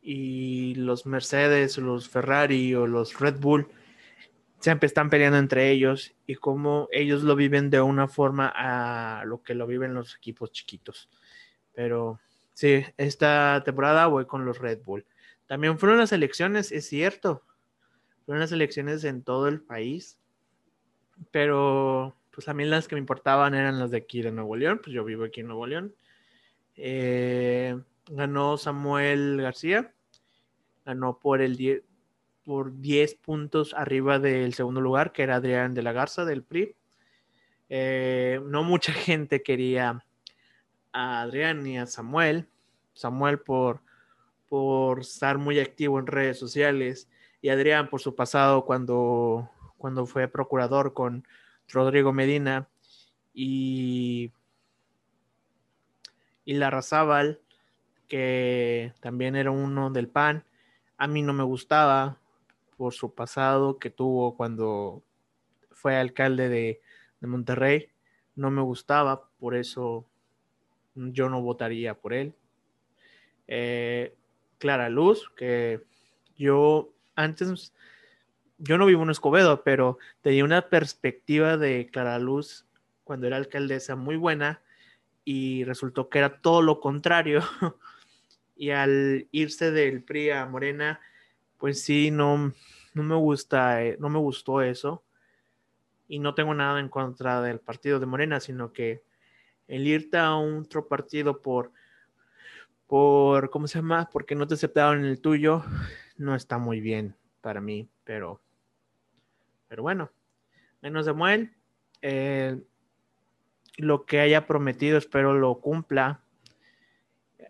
y 0.00 0.74
los 0.76 1.06
Mercedes, 1.06 1.78
los 1.78 2.08
Ferrari 2.08 2.74
o 2.74 2.86
los 2.86 3.18
Red 3.18 3.38
Bull 3.38 3.68
siempre 4.58 4.86
están 4.86 5.10
peleando 5.10 5.38
entre 5.38 5.70
ellos 5.70 6.14
y 6.26 6.36
cómo 6.36 6.88
ellos 6.92 7.22
lo 7.22 7.34
viven 7.34 7.70
de 7.70 7.80
una 7.80 8.08
forma 8.08 8.52
a 8.54 9.24
lo 9.24 9.42
que 9.42 9.54
lo 9.54 9.66
viven 9.66 9.94
los 9.94 10.16
equipos 10.16 10.52
chiquitos. 10.52 11.08
Pero 11.74 12.20
sí, 12.54 12.84
esta 12.96 13.62
temporada 13.64 14.06
voy 14.06 14.26
con 14.26 14.44
los 14.44 14.58
Red 14.58 14.80
Bull. 14.84 15.04
También 15.46 15.78
fueron 15.78 15.98
las 15.98 16.12
elecciones, 16.12 16.72
es 16.72 16.86
cierto. 16.86 17.42
Fueron 18.24 18.40
las 18.40 18.52
elecciones 18.52 19.04
en 19.04 19.22
todo 19.22 19.48
el 19.48 19.60
país, 19.60 20.18
pero 21.30 22.16
pues 22.30 22.48
a 22.48 22.54
mí 22.54 22.64
las 22.64 22.88
que 22.88 22.94
me 22.94 23.00
importaban 23.00 23.54
eran 23.54 23.78
las 23.78 23.90
de 23.90 23.98
aquí 23.98 24.22
de 24.22 24.32
Nuevo 24.32 24.56
León, 24.56 24.80
pues 24.82 24.94
yo 24.94 25.04
vivo 25.04 25.24
aquí 25.24 25.40
en 25.40 25.48
Nuevo 25.48 25.66
León. 25.66 25.94
Eh, 26.76 27.78
ganó 28.08 28.56
Samuel 28.56 29.40
García, 29.42 29.92
ganó 30.84 31.18
por 31.18 31.42
el 31.42 31.56
10, 31.56 31.82
por 32.44 32.80
10 32.80 33.14
puntos 33.16 33.74
arriba 33.74 34.18
del 34.18 34.54
segundo 34.54 34.80
lugar, 34.80 35.12
que 35.12 35.22
era 35.22 35.36
Adrián 35.36 35.74
de 35.74 35.82
la 35.82 35.92
Garza 35.92 36.24
del 36.24 36.42
PRI. 36.42 36.74
Eh, 37.68 38.40
no 38.44 38.64
mucha 38.64 38.92
gente 38.92 39.42
quería 39.42 40.04
a 40.92 41.22
Adrián 41.22 41.62
ni 41.62 41.78
a 41.78 41.86
Samuel. 41.86 42.48
Samuel 42.94 43.38
por, 43.38 43.80
por 44.48 45.00
estar 45.00 45.38
muy 45.38 45.60
activo 45.60 45.98
en 45.98 46.06
redes 46.06 46.38
sociales 46.38 47.08
y 47.40 47.48
Adrián 47.48 47.88
por 47.88 48.00
su 48.00 48.14
pasado 48.14 48.64
cuando, 48.64 49.50
cuando 49.78 50.06
fue 50.06 50.28
procurador 50.28 50.94
con 50.94 51.26
Rodrigo 51.68 52.12
Medina 52.12 52.68
y, 53.34 54.32
y 56.44 56.54
Larrazábal, 56.54 57.40
que 58.08 58.92
también 59.00 59.36
era 59.36 59.50
uno 59.50 59.90
del 59.90 60.08
PAN. 60.08 60.44
A 60.98 61.06
mí 61.06 61.22
no 61.22 61.32
me 61.32 61.44
gustaba 61.44 62.18
por 62.76 62.92
su 62.92 63.14
pasado 63.14 63.78
que 63.78 63.90
tuvo 63.90 64.36
cuando 64.36 65.02
fue 65.70 65.96
alcalde 65.96 66.48
de, 66.48 66.80
Monterrey. 67.20 67.88
No 68.34 68.50
me 68.50 68.62
gustaba, 68.62 69.28
por 69.38 69.54
eso 69.54 70.04
yo 70.94 71.28
no 71.28 71.40
votaría 71.42 71.94
por 71.94 72.12
él. 72.12 72.34
Eh, 73.48 74.14
Clara 74.58 74.88
Luz, 74.88 75.30
que 75.36 75.80
yo 76.36 76.92
antes 77.14 77.72
yo 78.58 78.78
no 78.78 78.86
vivo 78.86 79.02
en 79.02 79.10
Escobedo, 79.10 79.64
pero 79.64 79.98
tenía 80.20 80.44
una 80.44 80.68
perspectiva 80.68 81.56
de 81.56 81.88
Clara 81.92 82.18
Luz 82.18 82.64
cuando 83.02 83.26
era 83.26 83.36
alcaldesa 83.36 83.96
muy 83.96 84.16
buena 84.16 84.62
y 85.24 85.64
resultó 85.64 86.08
que 86.08 86.18
era 86.18 86.40
todo 86.40 86.62
lo 86.62 86.80
contrario. 86.80 87.42
y 88.56 88.70
al 88.70 89.26
irse 89.32 89.72
del 89.72 90.04
PRI 90.04 90.30
a 90.30 90.46
Morena, 90.46 91.00
pues 91.58 91.82
sí, 91.82 92.10
no, 92.12 92.52
no 92.94 93.02
me 93.02 93.16
gusta, 93.16 93.82
eh, 93.84 93.96
no 93.98 94.08
me 94.08 94.18
gustó 94.18 94.62
eso. 94.62 95.02
Y 96.06 96.18
no 96.20 96.34
tengo 96.34 96.54
nada 96.54 96.78
en 96.78 96.88
contra 96.88 97.40
del 97.42 97.58
partido 97.58 97.98
de 97.98 98.06
Morena, 98.06 98.38
sino 98.38 98.72
que 98.72 99.02
el 99.72 99.86
irte 99.86 100.18
a 100.18 100.36
otro 100.36 100.86
partido 100.86 101.40
por, 101.40 101.72
por, 102.86 103.48
¿cómo 103.48 103.66
se 103.66 103.78
llama? 103.78 104.10
Porque 104.12 104.34
no 104.34 104.46
te 104.46 104.52
aceptaron 104.52 105.06
el 105.06 105.18
tuyo, 105.18 105.64
no 106.18 106.34
está 106.34 106.58
muy 106.58 106.82
bien 106.82 107.16
para 107.40 107.62
mí, 107.62 107.88
pero 108.04 108.42
pero 109.68 109.82
bueno, 109.82 110.12
menos 110.82 111.06
Samuel, 111.06 111.54
eh, 112.02 112.60
lo 113.78 114.04
que 114.04 114.20
haya 114.20 114.46
prometido 114.46 114.98
espero 114.98 115.32
lo 115.32 115.58
cumpla. 115.62 116.20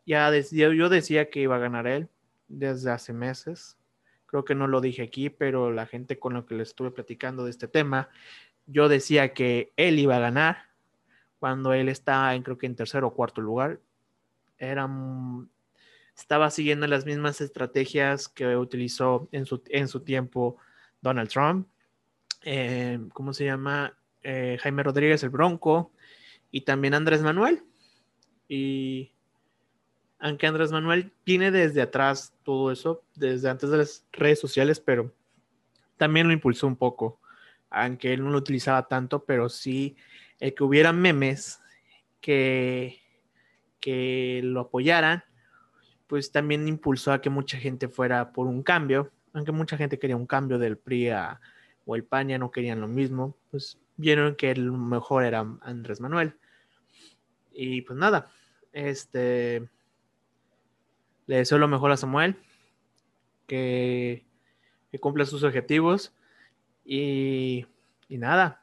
Ya 0.07 0.31
yo 0.31 0.89
decía 0.89 1.29
que 1.29 1.41
iba 1.41 1.57
a 1.57 1.59
ganar 1.59 1.89
él 1.89 2.09
desde 2.47 2.93
hace 2.93 3.13
meses. 3.13 3.77
Creo 4.27 4.45
que 4.45 4.55
no 4.55 4.69
lo 4.69 4.81
dije 4.81 5.03
aquí, 5.03 5.31
pero 5.31 5.73
la 5.73 5.87
gente 5.87 6.21
con 6.21 6.35
la 6.35 6.47
que 6.47 6.55
le 6.55 6.63
estuve 6.63 6.93
platicando 6.93 7.45
de 7.45 7.51
este 7.51 7.67
tema, 7.67 8.09
yo 8.67 8.89
decía 8.89 9.35
que 9.35 9.73
él 9.77 9.99
iba 9.99 10.15
a 10.15 10.21
ganar 10.21 10.72
cuando 11.43 11.73
él 11.73 11.89
estaba 11.89 12.37
en 12.37 12.45
creo 12.45 12.57
que 12.57 12.67
en 12.67 12.77
tercer 12.77 13.03
o 13.03 13.15
cuarto 13.15 13.41
lugar. 13.41 13.81
Estaba 16.17 16.49
siguiendo 16.51 16.87
las 16.87 17.05
mismas 17.05 17.41
estrategias 17.41 18.29
que 18.29 18.57
utilizó 18.57 19.29
en 19.33 19.45
su, 19.45 19.61
en 19.67 19.89
su 19.89 20.05
tiempo 20.05 20.59
Donald 21.01 21.29
Trump. 21.29 21.67
Eh, 22.45 23.01
¿cómo 23.13 23.33
se 23.33 23.47
llama? 23.47 23.99
Eh, 24.23 24.57
Jaime 24.63 24.85
Rodríguez 24.85 25.25
el 25.25 25.31
Bronco 25.31 25.91
y 26.53 26.61
también 26.61 26.95
Andrés 26.95 27.23
Manuel. 27.23 27.65
Y 28.47 29.11
aunque 30.21 30.47
Andrés 30.47 30.71
Manuel 30.71 31.13
viene 31.27 31.51
desde 31.51 31.83
atrás 31.83 32.37
todo 32.45 32.71
eso, 32.71 33.03
desde 33.17 33.51
antes 33.51 33.69
de 33.69 33.79
las 33.79 34.07
redes 34.13 34.39
sociales, 34.39 34.79
pero 34.79 35.13
también 35.97 36.29
lo 36.29 36.33
impulsó 36.33 36.69
un 36.69 36.77
poco, 36.77 37.19
aunque 37.69 38.13
él 38.13 38.23
no 38.23 38.31
lo 38.31 38.39
utilizaba 38.39 38.87
tanto, 38.87 39.25
pero 39.25 39.49
sí 39.49 39.97
el 40.43 40.55
que 40.55 40.65
hubiera 40.65 40.93
memes 40.93 41.61
que, 42.21 42.99
que 43.79 44.41
lo 44.43 44.59
apoyaran, 44.59 45.23
pues 46.09 46.33
también 46.33 46.67
impulsó 46.67 47.13
a 47.13 47.21
que 47.21 47.31
mucha 47.31 47.59
gente 47.59 47.87
fuera 47.87 48.33
por 48.33 48.49
un 48.49 48.65
cambio, 48.65 49.13
aunque 49.33 49.53
mucha 49.53 49.77
gente 49.77 50.01
quería 50.01 50.17
un 50.17 50.27
cambio 50.27 50.59
del 50.59 50.79
PRI 50.79 51.11
o 51.85 51.95
el 51.95 52.03
PAN 52.03 52.29
ya 52.29 52.39
no 52.39 52.51
querían 52.51 52.81
lo 52.81 52.89
mismo, 52.89 53.37
pues 53.53 53.79
vieron 53.97 54.35
que 54.35 54.51
el 54.51 54.73
mejor 54.73 55.23
era 55.23 55.47
Andrés 55.61 56.01
Manuel. 56.01 56.35
Y 57.53 57.83
pues 57.83 57.97
nada, 57.97 58.29
este 58.73 59.69
le 61.27 61.37
deseo 61.37 61.59
lo 61.59 61.69
mejor 61.69 61.93
a 61.93 61.97
Samuel, 61.97 62.35
que, 63.47 64.27
que 64.91 64.99
cumpla 64.99 65.25
sus 65.25 65.45
objetivos 65.45 66.13
y, 66.85 67.65
y, 68.09 68.19
nada, 68.19 68.62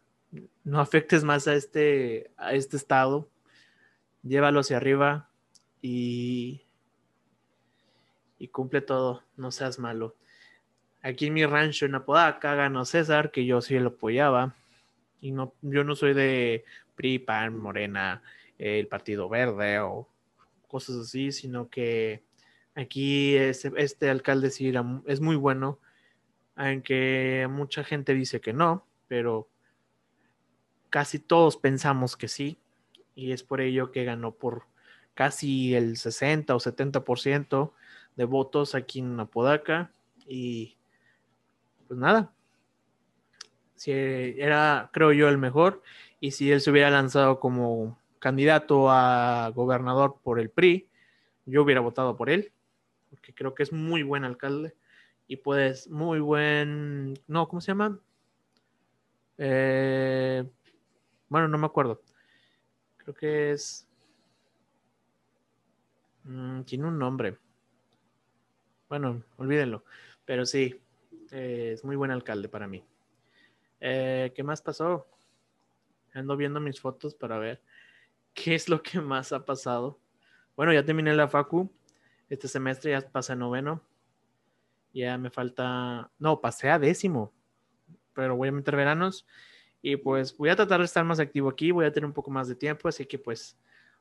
no 0.63 0.79
afectes 0.79 1.23
más 1.23 1.47
a 1.47 1.55
este, 1.55 2.31
a 2.37 2.53
este 2.53 2.77
estado, 2.77 3.29
llévalo 4.23 4.59
hacia 4.59 4.77
arriba 4.77 5.29
y, 5.81 6.61
y 8.37 8.47
cumple 8.49 8.81
todo, 8.81 9.23
no 9.37 9.51
seas 9.51 9.79
malo. 9.79 10.15
Aquí 11.01 11.27
en 11.27 11.33
mi 11.33 11.45
rancho 11.45 11.85
en 11.85 11.95
Apodaca 11.95 12.55
ganó 12.55 12.85
César, 12.85 13.31
que 13.31 13.45
yo 13.45 13.61
sí 13.61 13.79
lo 13.79 13.89
apoyaba. 13.89 14.55
Y 15.21 15.31
no, 15.31 15.53
yo 15.61 15.83
no 15.83 15.95
soy 15.95 16.13
de 16.13 16.65
PRI, 16.95 17.19
PAN, 17.19 17.57
Morena, 17.57 18.21
el 18.57 18.87
Partido 18.87 19.29
Verde 19.29 19.79
o 19.79 20.07
cosas 20.67 20.97
así, 20.97 21.31
sino 21.31 21.69
que 21.69 22.23
aquí 22.75 23.35
este, 23.35 23.71
este 23.77 24.09
alcalde 24.09 24.49
sí 24.51 24.71
es 25.07 25.21
muy 25.21 25.35
bueno, 25.35 25.79
aunque 26.55 27.47
mucha 27.49 27.83
gente 27.83 28.13
dice 28.13 28.41
que 28.41 28.53
no, 28.53 28.85
pero 29.07 29.49
casi 30.89 31.19
todos 31.19 31.57
pensamos 31.57 32.15
que 32.15 32.27
sí, 32.27 32.57
y 33.15 33.31
es 33.31 33.43
por 33.43 33.61
ello 33.61 33.91
que 33.91 34.05
ganó 34.05 34.31
por 34.31 34.63
casi 35.13 35.75
el 35.75 35.97
60 35.97 36.55
o 36.55 36.59
70% 36.59 37.73
de 38.15 38.25
votos 38.25 38.75
aquí 38.75 38.99
en 38.99 39.19
Apodaca 39.19 39.91
y 40.27 40.77
pues 41.87 41.99
nada, 41.99 42.31
si 43.75 43.91
era, 43.91 44.89
creo 44.93 45.11
yo, 45.11 45.27
el 45.29 45.37
mejor, 45.37 45.81
y 46.19 46.31
si 46.31 46.51
él 46.51 46.61
se 46.61 46.69
hubiera 46.69 46.91
lanzado 46.91 47.39
como 47.39 47.97
candidato 48.19 48.91
a 48.91 49.51
gobernador 49.55 50.17
por 50.21 50.39
el 50.39 50.49
PRI, 50.49 50.87
yo 51.45 51.63
hubiera 51.63 51.81
votado 51.81 52.15
por 52.15 52.29
él, 52.29 52.51
porque 53.09 53.33
creo 53.33 53.55
que 53.55 53.63
es 53.63 53.73
muy 53.73 54.03
buen 54.03 54.23
alcalde 54.23 54.75
y 55.27 55.37
pues 55.37 55.89
muy 55.89 56.19
buen, 56.19 57.17
no, 57.27 57.47
¿cómo 57.47 57.61
se 57.61 57.71
llama? 57.71 57.97
Eh, 59.37 60.43
bueno, 61.29 61.47
no 61.47 61.57
me 61.57 61.67
acuerdo. 61.67 62.01
Creo 62.97 63.13
que 63.13 63.51
es... 63.51 63.87
Mm, 66.23 66.61
tiene 66.63 66.87
un 66.87 66.97
nombre. 66.99 67.37
Bueno, 68.89 69.23
olvídenlo. 69.37 69.83
Pero 70.25 70.45
sí, 70.45 70.81
eh, 71.31 71.71
es 71.73 71.83
muy 71.83 71.95
buen 71.95 72.11
alcalde 72.11 72.49
para 72.49 72.67
mí. 72.67 72.83
Eh, 73.79 74.31
¿Qué 74.35 74.43
más 74.43 74.61
pasó? 74.61 75.07
Ando 76.13 76.35
viendo 76.35 76.59
mis 76.59 76.81
fotos 76.81 77.13
para 77.13 77.37
ver 77.37 77.61
qué 78.33 78.55
es 78.55 78.67
lo 78.67 78.81
que 78.81 78.99
más 78.99 79.31
ha 79.31 79.45
pasado. 79.45 79.99
Bueno, 80.55 80.73
ya 80.73 80.83
terminé 80.83 81.13
la 81.13 81.27
facu. 81.27 81.71
Este 82.29 82.47
semestre 82.47 82.91
ya 82.91 83.01
pasé 83.01 83.35
noveno. 83.35 83.81
Ya 84.93 85.17
me 85.17 85.29
falta... 85.29 86.11
No, 86.17 86.41
pasé 86.41 86.69
a 86.69 86.79
décimo. 86.79 87.31
Pero 88.13 88.35
voy 88.35 88.49
a 88.49 88.51
meter 88.51 88.75
veranos. 88.75 89.25
Y 89.81 89.95
pues 89.95 90.35
voy 90.35 90.49
a 90.49 90.55
tratar 90.55 90.79
de 90.79 90.85
estar 90.85 91.03
más 91.05 91.19
activo 91.19 91.49
aquí. 91.49 91.71
Voy 91.71 91.85
a 91.85 91.91
tener 91.91 92.05
un 92.05 92.13
poco 92.13 92.31
más 92.31 92.47
de 92.47 92.55
tiempo. 92.55 92.87
Así 92.87 93.05
que 93.05 93.17
pues 93.17 93.57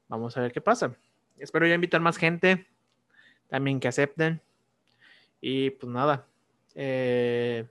vamos 0.09 0.37
a 0.37 0.41
ver 0.41 0.53
qué 0.53 0.61
pasa. 0.61 0.97
Espero 1.37 1.67
ya 1.67 1.75
invitar 1.75 2.01
más 2.01 2.17
gente. 2.17 2.67
También 3.49 3.81
que 3.81 3.89
acepten. 3.89 4.41
Y 5.41 5.71
pues 5.71 5.93
nada, 5.93 6.27
eh, 6.75 7.67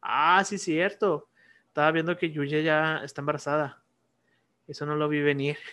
ah, 0.00 0.42
sí, 0.44 0.58
cierto. 0.58 1.28
Estaba 1.68 1.92
viendo 1.92 2.16
que 2.16 2.30
Yuya 2.30 2.60
ya 2.60 3.04
está 3.04 3.20
embarazada. 3.20 3.82
Eso 4.66 4.86
no 4.86 4.96
lo 4.96 5.08
vi 5.08 5.20
venir. 5.20 5.56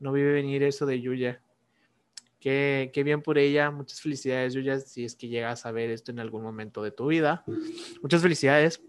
No 0.00 0.12
vi 0.12 0.22
venir 0.22 0.62
eso 0.62 0.86
de 0.86 1.00
Yuya. 1.00 1.42
Qué, 2.38 2.92
qué, 2.94 3.02
bien 3.02 3.20
por 3.20 3.36
ella. 3.36 3.72
Muchas 3.72 4.00
felicidades, 4.00 4.54
Yuya, 4.54 4.78
si 4.78 5.04
es 5.04 5.16
que 5.16 5.26
llegas 5.26 5.66
a 5.66 5.72
ver 5.72 5.90
esto 5.90 6.12
en 6.12 6.20
algún 6.20 6.44
momento 6.44 6.84
de 6.84 6.92
tu 6.92 7.08
vida. 7.08 7.42
Muchas 8.00 8.22
felicidades. 8.22 8.80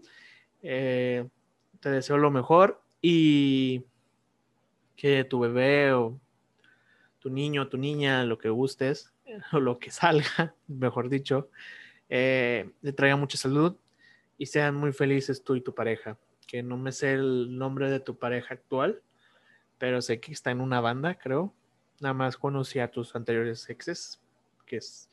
Eh, 0.62 1.28
te 1.80 1.90
deseo 1.90 2.18
lo 2.18 2.30
mejor 2.30 2.82
y 3.02 3.84
que 4.96 5.24
tu 5.24 5.40
bebé 5.40 5.92
o 5.92 6.20
tu 7.18 7.30
niño, 7.30 7.68
tu 7.68 7.78
niña, 7.78 8.24
lo 8.24 8.38
que 8.38 8.48
gustes, 8.48 9.12
o 9.52 9.60
lo 9.60 9.78
que 9.78 9.90
salga, 9.90 10.54
mejor 10.68 11.08
dicho, 11.08 11.50
eh, 12.08 12.70
le 12.82 12.92
traiga 12.92 13.16
mucha 13.16 13.38
salud 13.38 13.76
y 14.38 14.46
sean 14.46 14.74
muy 14.74 14.92
felices 14.92 15.44
tú 15.44 15.54
y 15.56 15.60
tu 15.60 15.74
pareja. 15.74 16.18
que 16.46 16.62
no 16.64 16.76
me 16.76 16.90
sé 16.90 17.12
el 17.12 17.56
nombre 17.56 17.88
de 17.90 18.00
tu 18.00 18.18
pareja 18.18 18.54
actual, 18.54 19.02
pero 19.78 20.02
sé 20.02 20.18
que 20.18 20.32
está 20.32 20.50
en 20.50 20.60
una 20.60 20.80
banda, 20.80 21.14
creo. 21.14 21.54
Nada 22.00 22.12
más 22.12 22.36
conocí 22.36 22.80
a 22.80 22.90
tus 22.90 23.14
anteriores 23.14 23.68
exes, 23.70 24.20
que 24.66 24.78
es... 24.78 25.08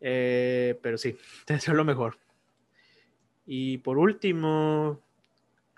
Eh, 0.00 0.78
pero 0.82 0.96
sí, 0.96 1.16
te 1.44 1.54
deseo 1.54 1.74
lo 1.74 1.84
mejor. 1.84 2.18
Y 3.46 3.78
por 3.78 3.98
último, 3.98 5.00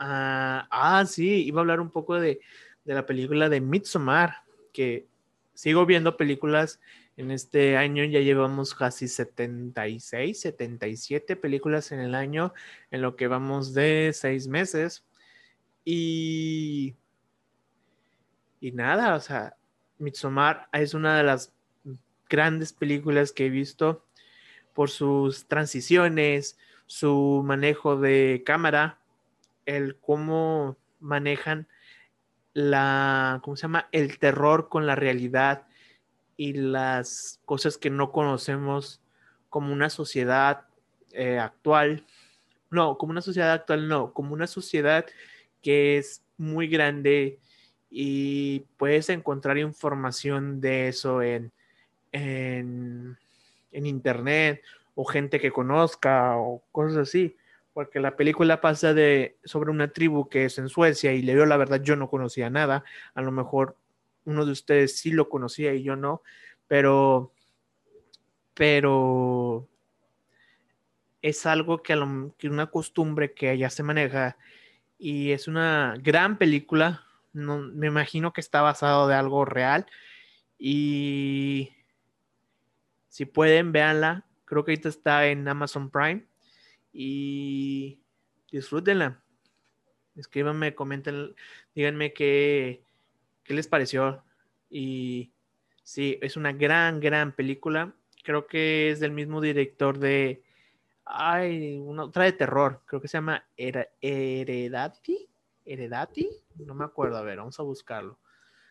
ah, 0.03 0.69
ah, 0.71 1.07
sí, 1.07 1.45
iba 1.45 1.61
a 1.61 1.63
hablar 1.63 1.81
un 1.81 1.91
poco 1.91 2.19
de, 2.19 2.41
de 2.85 2.95
la 2.95 3.07
película 3.07 3.49
de 3.49 3.61
Midsommar, 3.61 4.43
que 4.73 5.07
sigo 5.55 5.87
viendo 5.87 6.17
películas 6.17 6.81
en 7.17 7.31
este 7.31 7.77
año 7.77 8.05
ya 8.05 8.21
llevamos 8.21 8.75
casi 8.75 9.07
76, 9.07 10.41
77 10.41 11.37
películas 11.37 11.93
en 11.93 12.01
el 12.01 12.15
año, 12.15 12.55
en 12.91 13.03
lo 13.03 13.17
que 13.17 13.29
vamos 13.29 13.75
de 13.75 14.13
seis 14.15 14.49
meses. 14.49 15.05
Y, 15.85 16.95
y 18.61 18.73
nada, 18.73 19.15
o 19.15 19.21
sea, 19.21 19.57
Midsommar 19.99 20.69
es 20.73 20.95
una 20.95 21.17
de 21.19 21.25
las 21.25 21.53
grandes 22.31 22.73
películas 22.73 23.33
que 23.33 23.47
he 23.47 23.51
visto 23.51 24.07
por 24.73 24.89
sus 24.89 25.47
transiciones, 25.47 26.59
su 26.87 27.43
manejo 27.45 27.97
de 27.97 28.43
cámara, 28.47 29.02
el 29.67 29.97
cómo 29.97 30.77
manejan 31.01 31.67
la, 32.55 33.41
¿cómo 33.43 33.57
se 33.57 33.63
llama? 33.63 33.89
El 33.93 34.19
terror 34.19 34.69
con 34.69 34.87
la 34.87 34.95
realidad 34.95 35.67
y 36.37 36.53
las 36.55 37.41
cosas 37.45 37.79
que 37.79 37.91
no 37.91 38.13
conocemos 38.13 39.01
como 39.49 39.73
una 39.73 39.91
sociedad 39.91 40.65
eh, 41.13 41.39
actual. 41.39 42.05
No, 42.71 42.97
como 42.97 43.11
una 43.11 43.23
sociedad 43.23 43.53
actual, 43.53 43.89
no, 43.89 44.13
como 44.13 44.33
una 44.33 44.47
sociedad 44.47 45.07
que 45.63 45.99
es 45.99 46.23
muy 46.39 46.69
grande 46.69 47.39
y 47.91 48.61
puedes 48.79 49.11
encontrar 49.11 49.59
información 49.59 50.61
de 50.61 50.89
eso 50.89 51.23
en, 51.23 51.53
en, 52.13 53.19
en 53.73 53.87
internet 53.87 54.63
o 54.95 55.05
gente 55.05 55.39
que 55.39 55.53
conozca 55.53 56.37
o 56.39 56.63
cosas 56.73 56.97
así 56.97 57.37
porque 57.73 58.01
la 58.01 58.17
película 58.17 58.61
pasa 58.61 58.95
de 58.95 59.39
sobre 59.45 59.71
una 59.71 59.93
tribu 59.93 60.29
que 60.29 60.45
es 60.45 60.59
en 60.59 60.69
Suecia 60.69 61.13
y 61.13 61.23
le 61.23 61.35
dio 61.35 61.47
la 61.47 61.57
verdad 61.57 61.83
yo 61.83 61.97
no 61.97 62.09
conocía 62.11 62.51
nada, 62.51 62.85
a 63.15 63.23
lo 63.23 63.33
mejor 63.33 63.77
uno 64.25 64.45
de 64.45 64.53
ustedes 64.53 64.99
sí 64.99 65.11
lo 65.11 65.29
conocía 65.29 65.75
y 65.75 65.83
yo 65.83 65.97
no, 65.97 66.23
pero 66.69 67.33
pero 68.55 69.69
es 71.23 71.47
algo 71.47 71.83
que, 71.83 71.95
que 72.39 72.49
una 72.49 72.67
costumbre 72.67 73.33
que 73.33 73.49
allá 73.49 73.71
se 73.71 73.83
maneja 73.83 74.37
y 74.99 75.33
es 75.33 75.49
una 75.49 75.95
gran 76.01 76.37
película, 76.39 77.07
me 77.33 77.87
imagino 77.87 78.33
que 78.33 78.41
está 78.41 78.61
basado 78.61 79.09
de 79.09 79.15
algo 79.15 79.45
real 79.45 79.87
y 80.59 81.71
si 83.09 83.25
pueden 83.25 83.73
véanla, 83.73 84.27
creo 84.45 84.65
que 84.65 84.73
ahorita 84.73 84.89
está 84.89 85.27
en 85.27 85.49
Amazon 85.49 85.91
Prime 85.91 86.27
y 86.93 88.01
disfrútenla. 88.51 89.23
Escríbanme, 90.15 90.75
comenten, 90.75 91.35
díganme 91.75 92.13
qué, 92.13 92.85
qué 93.45 93.55
les 93.55 93.67
pareció. 93.67 94.23
Y 94.69 95.33
sí, 95.83 96.19
es 96.21 96.37
una 96.37 96.53
gran, 96.53 97.01
gran 97.01 97.33
película. 97.33 97.95
Creo 98.23 98.47
que 98.47 98.91
es 98.91 99.01
del 99.01 99.13
mismo 99.13 99.41
director 99.41 99.99
de. 99.99 100.43
Ay, 101.05 101.79
una 101.79 102.05
otra 102.05 102.25
de 102.25 102.33
terror. 102.33 102.83
Creo 102.87 103.01
que 103.01 103.09
se 103.09 103.19
llama 103.19 103.45
Heredati. 103.57 105.29
Heredati. 105.65 106.29
No 106.57 106.75
me 106.75 106.85
acuerdo. 106.85 107.17
A 107.17 107.23
ver, 107.23 107.39
vamos 107.39 107.59
a 107.59 107.63
buscarlo. 107.63 108.19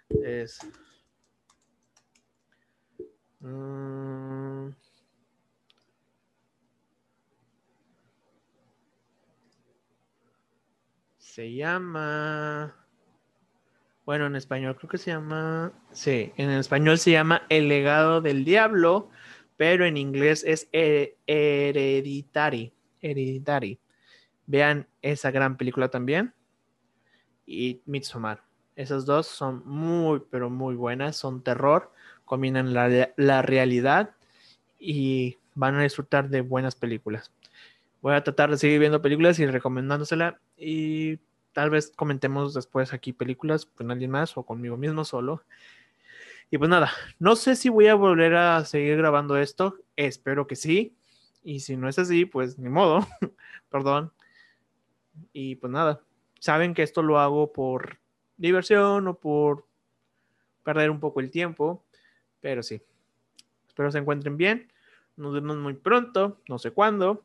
Es. 0.09 0.59
Mm, 3.39 4.69
Se 11.31 11.53
llama. 11.53 12.75
Bueno, 14.05 14.25
en 14.25 14.35
español 14.35 14.75
creo 14.75 14.89
que 14.89 14.97
se 14.97 15.11
llama. 15.11 15.71
Sí, 15.93 16.33
en 16.35 16.49
español 16.49 16.97
se 16.97 17.11
llama 17.11 17.43
El 17.47 17.69
legado 17.69 18.19
del 18.19 18.43
diablo, 18.43 19.09
pero 19.55 19.85
en 19.85 19.95
inglés 19.95 20.43
es 20.45 20.67
Hereditary. 20.73 22.73
Hereditary. 22.99 23.79
Vean 24.45 24.89
esa 25.01 25.31
gran 25.31 25.55
película 25.55 25.87
también. 25.87 26.33
Y 27.45 27.79
Midsommar. 27.85 28.43
Esas 28.75 29.05
dos 29.05 29.25
son 29.25 29.65
muy, 29.65 30.21
pero 30.29 30.49
muy 30.49 30.75
buenas. 30.75 31.15
Son 31.15 31.41
terror, 31.41 31.93
combinan 32.25 32.73
la, 32.73 33.13
la 33.15 33.41
realidad 33.41 34.15
y 34.77 35.37
van 35.55 35.75
a 35.75 35.83
disfrutar 35.83 36.27
de 36.27 36.41
buenas 36.41 36.75
películas. 36.75 37.31
Voy 38.01 38.15
a 38.15 38.23
tratar 38.23 38.51
de 38.51 38.57
seguir 38.57 38.81
viendo 38.81 39.01
películas 39.01 39.39
y 39.39 39.45
recomendándosela 39.45 40.41
y 40.61 41.19
tal 41.53 41.71
vez 41.71 41.91
comentemos 41.95 42.53
después 42.53 42.93
aquí 42.93 43.13
películas 43.13 43.65
con 43.65 43.89
alguien 43.89 44.11
más 44.11 44.37
o 44.37 44.43
conmigo 44.43 44.77
mismo 44.77 45.03
solo. 45.03 45.43
Y 46.51 46.57
pues 46.57 46.69
nada, 46.69 46.91
no 47.17 47.35
sé 47.35 47.55
si 47.55 47.69
voy 47.69 47.87
a 47.87 47.95
volver 47.95 48.35
a 48.35 48.63
seguir 48.65 48.97
grabando 48.97 49.37
esto, 49.37 49.77
espero 49.95 50.47
que 50.47 50.55
sí. 50.55 50.95
Y 51.43 51.61
si 51.61 51.77
no 51.77 51.89
es 51.89 51.97
así, 51.97 52.25
pues 52.25 52.59
ni 52.59 52.69
modo, 52.69 53.07
perdón. 53.69 54.11
Y 55.33 55.55
pues 55.55 55.71
nada, 55.71 56.01
saben 56.39 56.73
que 56.73 56.83
esto 56.83 57.01
lo 57.01 57.19
hago 57.19 57.51
por 57.51 57.97
diversión 58.37 59.07
o 59.07 59.17
por 59.17 59.65
perder 60.63 60.91
un 60.91 60.99
poco 60.99 61.21
el 61.21 61.31
tiempo, 61.31 61.83
pero 62.39 62.61
sí. 62.61 62.81
Espero 63.67 63.91
se 63.91 63.97
encuentren 63.97 64.37
bien. 64.37 64.71
Nos 65.15 65.33
vemos 65.33 65.57
muy 65.57 65.73
pronto, 65.73 66.41
no 66.47 66.59
sé 66.59 66.71
cuándo. 66.71 67.23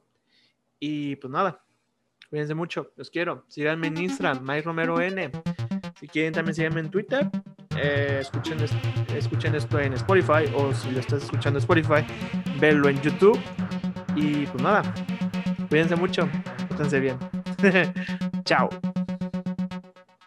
Y 0.78 1.16
pues 1.16 1.30
nada, 1.30 1.65
cuídense 2.28 2.54
mucho, 2.54 2.92
los 2.96 3.10
quiero. 3.10 3.44
Síganme 3.48 3.88
en 3.88 3.98
Instagram, 3.98 4.42
Mike 4.42 4.62
Romero 4.62 5.00
N. 5.00 5.30
Si 5.98 6.08
quieren 6.08 6.32
también 6.32 6.54
síganme 6.54 6.80
en 6.80 6.90
Twitter. 6.90 7.30
Eh, 7.76 8.18
escuchen, 8.20 8.58
escuchen 9.14 9.54
esto 9.54 9.78
en 9.78 9.92
Spotify 9.94 10.50
o 10.54 10.72
si 10.72 10.90
lo 10.90 11.00
estás 11.00 11.24
escuchando 11.24 11.58
en 11.58 11.62
Spotify, 11.62 12.06
verlo 12.58 12.88
en 12.88 13.00
YouTube. 13.00 13.38
Y 14.14 14.46
pues 14.46 14.62
nada, 14.62 14.82
cuídense 15.68 15.96
mucho, 15.96 16.28
esténse 16.70 17.00
bien. 17.00 17.18
Chao. 18.44 18.68